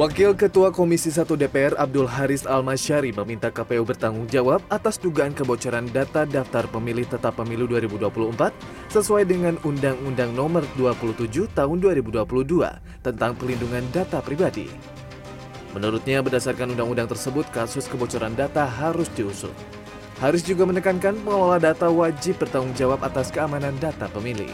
Wakil 0.00 0.32
Ketua 0.32 0.72
Komisi 0.72 1.12
1 1.12 1.28
DPR 1.28 1.76
Abdul 1.76 2.08
Haris 2.08 2.48
Almasyari 2.48 3.12
meminta 3.12 3.52
KPU 3.52 3.84
bertanggung 3.84 4.24
jawab 4.32 4.64
atas 4.72 4.96
dugaan 4.96 5.36
kebocoran 5.36 5.84
data 5.92 6.24
daftar 6.24 6.64
pemilih 6.72 7.04
tetap 7.04 7.36
pemilu 7.36 7.68
2024 7.68 8.48
sesuai 8.88 9.28
dengan 9.28 9.60
Undang-Undang 9.60 10.32
Nomor 10.32 10.64
27 10.80 11.52
Tahun 11.52 11.76
2022 11.84 12.16
tentang 13.04 13.36
pelindungan 13.36 13.84
data 13.92 14.24
pribadi. 14.24 14.72
Menurutnya 15.76 16.24
berdasarkan 16.24 16.72
undang-undang 16.72 17.12
tersebut 17.12 17.44
kasus 17.52 17.84
kebocoran 17.84 18.32
data 18.32 18.64
harus 18.64 19.12
diusut. 19.12 19.52
Haris 20.16 20.40
juga 20.40 20.64
menekankan 20.64 21.20
pengelola 21.20 21.60
data 21.60 21.92
wajib 21.92 22.40
bertanggung 22.40 22.72
jawab 22.72 23.04
atas 23.04 23.28
keamanan 23.28 23.76
data 23.76 24.08
pemilih. 24.08 24.48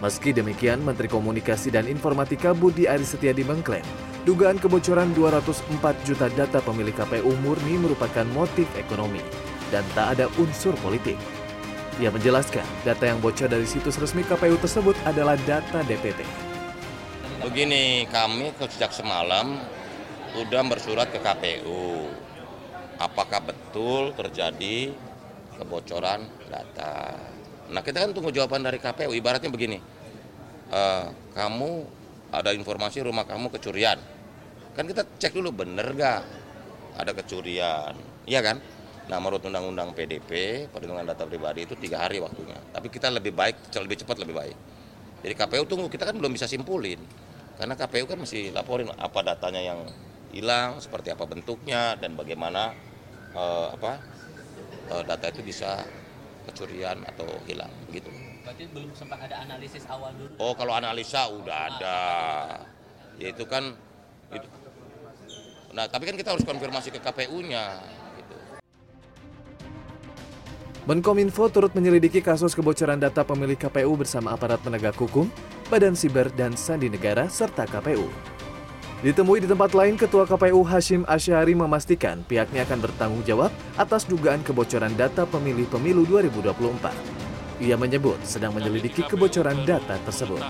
Meski 0.00 0.32
demikian, 0.32 0.80
Menteri 0.80 1.12
Komunikasi 1.12 1.68
dan 1.68 1.84
Informatika 1.84 2.56
Budi 2.56 2.88
Aris 2.88 3.12
Setiadi 3.12 3.44
mengklaim 3.44 3.84
dugaan 4.24 4.56
kebocoran 4.56 5.12
204 5.12 6.08
juta 6.08 6.32
data 6.32 6.64
pemilih 6.64 6.96
KPU 6.96 7.36
murni 7.44 7.76
merupakan 7.76 8.24
motif 8.32 8.64
ekonomi 8.80 9.20
dan 9.68 9.84
tak 9.92 10.16
ada 10.16 10.26
unsur 10.40 10.72
politik. 10.80 11.20
Ia 12.00 12.08
menjelaskan 12.08 12.64
data 12.80 13.12
yang 13.12 13.20
bocor 13.20 13.52
dari 13.52 13.68
situs 13.68 14.00
resmi 14.00 14.24
KPU 14.24 14.56
tersebut 14.56 14.96
adalah 15.04 15.36
data 15.44 15.84
DPT. 15.84 16.24
Begini, 17.44 18.08
kami 18.08 18.56
sejak 18.56 18.96
semalam 18.96 19.60
sudah 20.32 20.64
bersurat 20.64 21.12
ke 21.12 21.20
KPU. 21.20 22.08
Apakah 22.96 23.44
betul 23.44 24.16
terjadi 24.16 24.96
kebocoran 25.60 26.24
data? 26.48 27.20
Nah 27.70 27.86
kita 27.86 28.02
kan 28.02 28.10
tunggu 28.10 28.34
jawaban 28.34 28.66
dari 28.66 28.82
KPU. 28.82 29.14
Ibaratnya 29.14 29.50
begini, 29.50 29.78
uh, 30.74 31.06
kamu 31.38 31.70
ada 32.34 32.50
informasi 32.54 33.02
rumah 33.02 33.26
kamu 33.26 33.50
kecurian, 33.54 33.98
kan 34.74 34.84
kita 34.86 35.06
cek 35.18 35.34
dulu 35.34 35.50
bener 35.50 35.86
gak 35.98 36.22
ada 36.94 37.10
kecurian, 37.14 37.94
iya 38.26 38.38
kan? 38.42 38.62
Nah 39.10 39.18
menurut 39.18 39.42
undang-undang 39.42 39.90
PDP 39.94 40.62
perlindungan 40.70 41.02
data 41.02 41.26
pribadi 41.26 41.66
itu 41.66 41.74
tiga 41.74 42.06
hari 42.06 42.22
waktunya. 42.22 42.54
Tapi 42.70 42.86
kita 42.86 43.10
lebih 43.10 43.34
baik, 43.34 43.70
lebih 43.74 43.98
cepat 44.02 44.22
lebih 44.22 44.34
baik. 44.34 44.56
Jadi 45.26 45.34
KPU 45.34 45.64
tunggu, 45.66 45.86
kita 45.90 46.06
kan 46.06 46.14
belum 46.14 46.30
bisa 46.30 46.46
simpulin. 46.46 47.02
Karena 47.58 47.74
KPU 47.74 48.06
kan 48.06 48.18
masih 48.22 48.54
laporin 48.54 48.88
apa 48.94 49.20
datanya 49.26 49.60
yang 49.60 49.80
hilang, 50.30 50.78
seperti 50.78 51.10
apa 51.10 51.26
bentuknya, 51.26 51.98
dan 51.98 52.14
bagaimana 52.14 52.72
uh, 53.34 53.74
apa 53.74 53.98
uh, 54.94 55.02
data 55.02 55.28
itu 55.34 55.42
bisa 55.42 55.82
kecurian 56.50 56.98
atau 57.06 57.26
hilang 57.46 57.70
gitu. 57.94 58.10
Berarti 58.42 58.66
belum 58.74 58.90
sempat 58.98 59.22
ada 59.30 59.46
analisis 59.46 59.86
awal 59.86 60.10
dulu. 60.18 60.34
Oh, 60.42 60.52
kalau 60.58 60.74
analisa 60.74 61.30
udah 61.30 61.58
ada. 61.70 61.98
Ya 63.16 63.30
itu 63.30 63.46
kan 63.46 63.78
itu. 64.34 64.46
Nah, 65.70 65.86
tapi 65.86 66.10
kan 66.10 66.18
kita 66.18 66.34
harus 66.34 66.42
konfirmasi 66.42 66.90
ke 66.90 66.98
KPU-nya 66.98 67.78
gitu. 68.18 68.36
Menkominfo 70.90 71.46
turut 71.46 71.70
menyelidiki 71.78 72.18
kasus 72.18 72.58
kebocoran 72.58 72.98
data 72.98 73.22
pemilih 73.22 73.54
KPU 73.54 73.94
bersama 73.94 74.34
aparat 74.34 74.58
penegak 74.66 74.98
hukum, 74.98 75.30
Badan 75.70 75.94
Siber 75.94 76.26
dan 76.34 76.58
Sandi 76.58 76.90
Negara 76.90 77.30
serta 77.30 77.70
KPU. 77.70 78.10
Ditemui 79.00 79.40
di 79.40 79.48
tempat 79.48 79.72
lain, 79.72 79.96
Ketua 79.96 80.28
KPU 80.28 80.60
Hashim 80.60 81.08
Asyari 81.08 81.56
memastikan 81.56 82.20
pihaknya 82.20 82.68
akan 82.68 82.84
bertanggung 82.84 83.24
jawab 83.24 83.48
atas 83.80 84.04
dugaan 84.04 84.44
kebocoran 84.44 84.92
data 84.92 85.24
pemilih 85.24 85.64
pemilu 85.72 86.04
2024. 86.04 87.64
Ia 87.64 87.80
menyebut 87.80 88.20
sedang 88.28 88.52
menyelidiki 88.52 89.08
kebocoran 89.08 89.64
data 89.64 89.96
tersebut. 90.04 90.44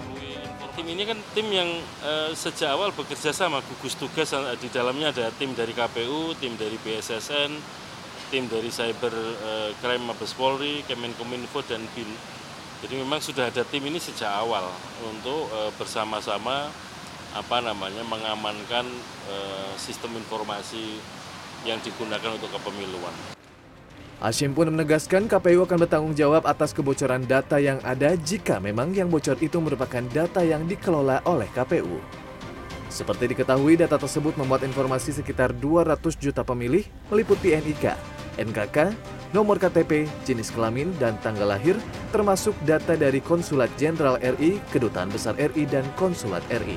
Tim 0.75 0.83
ini 0.83 1.07
kan 1.07 1.23
tim 1.31 1.47
yang 1.47 1.71
uh, 2.03 2.35
sejak 2.35 2.75
awal 2.75 2.91
bekerja 2.91 3.31
sama 3.31 3.63
gugus 3.63 3.95
tugas 3.95 4.35
eh, 4.35 4.59
di 4.59 4.67
dalamnya 4.67 5.15
ada 5.15 5.31
tim 5.39 5.55
dari 5.55 5.71
KPU, 5.71 6.35
tim 6.43 6.59
dari 6.59 6.75
BSSN, 6.83 7.55
tim 8.35 8.51
dari 8.51 8.67
Cyber 8.67 9.15
uh, 9.15 9.71
Crime 9.79 10.11
Mabes 10.11 10.35
Polri, 10.35 10.83
Kemenkominfo 10.91 11.63
dan 11.71 11.87
BIN. 11.95 12.11
Jadi 12.83 12.99
memang 12.99 13.23
sudah 13.23 13.47
ada 13.47 13.63
tim 13.63 13.87
ini 13.87 14.03
sejak 14.03 14.43
awal 14.43 14.67
untuk 15.07 15.47
uh, 15.55 15.71
bersama-sama 15.79 16.90
apa 17.31 17.63
namanya 17.63 18.03
mengamankan 18.07 18.87
e, 19.31 19.37
sistem 19.79 20.19
informasi 20.19 20.99
yang 21.63 21.79
digunakan 21.85 22.35
untuk 22.35 22.51
kepemiluan. 22.51 23.15
Hashim 24.21 24.53
pun 24.53 24.69
menegaskan 24.69 25.33
KPU 25.33 25.65
akan 25.65 25.79
bertanggung 25.81 26.13
jawab 26.13 26.45
atas 26.45 26.77
kebocoran 26.77 27.25
data 27.25 27.57
yang 27.57 27.81
ada 27.81 28.13
jika 28.21 28.61
memang 28.61 28.93
yang 28.93 29.09
bocor 29.09 29.41
itu 29.41 29.57
merupakan 29.57 30.05
data 30.13 30.45
yang 30.45 30.69
dikelola 30.69 31.25
oleh 31.25 31.49
KPU. 31.57 31.97
Seperti 32.91 33.33
diketahui, 33.33 33.79
data 33.81 33.97
tersebut 33.97 34.35
memuat 34.35 34.67
informasi 34.67 35.15
sekitar 35.15 35.55
200 35.57 36.21
juta 36.21 36.43
pemilih 36.43 36.85
meliputi 37.09 37.55
NIK, 37.55 37.97
NKK, 38.37 38.93
nomor 39.31 39.63
KTP, 39.63 40.11
jenis 40.27 40.51
kelamin, 40.51 40.91
dan 40.99 41.15
tanggal 41.23 41.55
lahir, 41.55 41.79
termasuk 42.11 42.53
data 42.67 42.99
dari 42.99 43.23
Konsulat 43.23 43.71
Jenderal 43.79 44.19
RI, 44.19 44.59
Kedutaan 44.75 45.09
Besar 45.09 45.39
RI, 45.39 45.65
dan 45.71 45.87
Konsulat 45.95 46.43
RI. 46.51 46.77